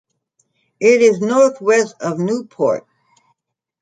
It 0.79 1.03
is 1.03 1.19
north 1.21 1.61
west 1.61 1.93
of 2.01 2.17
Newport. 2.17 2.87